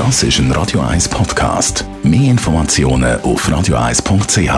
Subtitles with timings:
[0.00, 1.84] Das ist ein Radio 1 Podcast.
[2.02, 4.48] Mehr Informationen auf radio1.ch.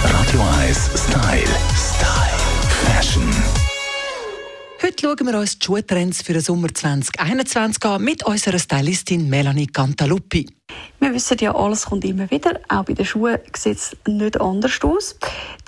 [0.00, 1.44] Radio 1 Style.
[4.82, 9.66] Heute schauen wir uns die Schuhtrends für den Sommer 2021 an mit unserer Stylistin Melanie
[9.66, 10.55] Cantaluppi.
[10.98, 12.58] Wir wissen ja, alles kommt immer wieder.
[12.68, 15.18] Auch bei den Schuhen sieht es nicht anders aus.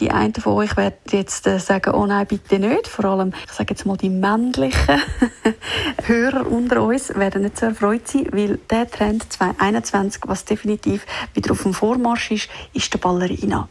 [0.01, 2.89] Die einen von euch werden jetzt äh, sagen, oh nein, bitte nicht.
[2.89, 5.01] Vor allem, ich sage jetzt mal, die männlichen
[6.07, 11.53] Hörer unter uns werden nicht so erfreut sein, weil der Trend 2021, was definitiv wieder
[11.53, 13.69] auf dem Vormarsch ist, ist der Ballerina.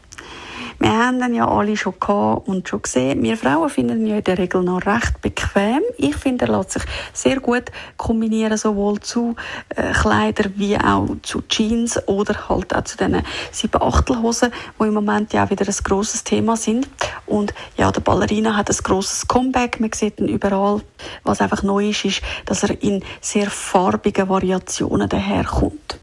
[0.79, 3.23] Wir haben ihn ja alle schon gehabt und schon gesehen.
[3.23, 5.81] Wir Frauen finden ihn ja in der Regel noch recht bequem.
[5.97, 9.35] Ich finde, er lässt sich sehr gut kombinieren, sowohl zu
[9.69, 14.93] äh, Kleidern wie auch zu Jeans oder halt auch zu diesen sieben Achtelhosen, die im
[14.93, 16.87] Moment ja auch wieder ein grosses Thema sind.
[17.25, 19.79] Und ja, der Ballerina hat ein grosses Comeback.
[19.79, 20.81] Man sieht ihn überall.
[21.23, 25.99] Was einfach neu ist, ist, dass er in sehr farbigen Variationen daherkommt.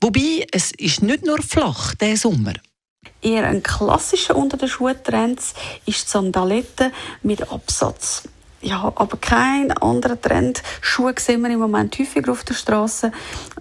[0.00, 2.54] Wobei, es ist nicht nur flach, der Sommer.
[3.24, 5.54] Eher ein klassischer unter den Schuhtrends
[5.86, 8.24] ist die Sandalette mit Absatz.
[8.60, 10.62] Ja, aber kein anderer Trend.
[10.80, 13.12] Schuhe sehen wir im Moment häufiger auf der Straße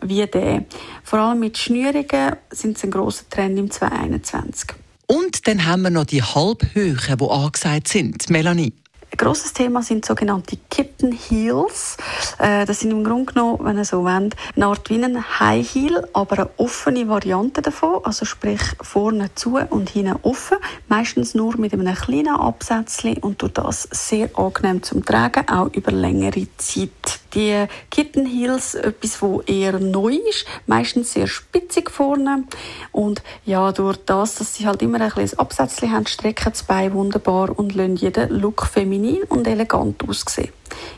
[0.02, 0.66] wie der.
[1.04, 4.72] Vor allem mit Schnürungen sind sie ein grosser Trend im 2021.
[5.08, 8.30] Und dann haben wir noch die Halbhöhen, die angesagt sind.
[8.30, 8.74] Melanie.
[9.14, 11.98] Ein grosses Thema sind sogenannte Kitten Heels.
[12.40, 15.72] Äh, das sind im Grunde genommen, wenn ihr so wollt, eine Art wie ein High
[15.72, 18.00] Heel, aber eine offene Variante davon.
[18.04, 20.58] Also sprich vorne zu und hinten offen.
[20.88, 25.92] Meistens nur mit einem kleinen Absätzchen und durch das sehr angenehm zum Tragen, auch über
[25.92, 26.90] längere Zeit.
[27.34, 32.44] Die Kitten Heels, etwas, wo eher neu ist, meistens sehr spitzig vorne
[32.92, 36.94] und ja, durch das, dass sie halt immer ein kleines Absätzchen haben, strecken das Bein
[36.94, 40.52] wunderbar und lassen jeden Look feminin und elegant aussehen.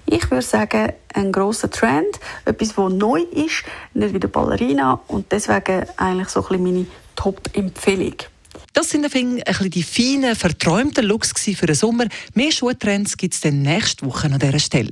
[0.06, 5.32] Ich würde sagen, ein großer Trend, etwas, was neu ist, nicht wie der Ballerina und
[5.32, 8.16] deswegen eigentlich so ein bisschen meine Top-Empfehlung.
[8.74, 12.08] Das sind ein bisschen die feinen, verträumten Looks für den Sommer.
[12.34, 14.92] Mehr Schuhtrends gibt es dann nächste Woche an dieser Stelle.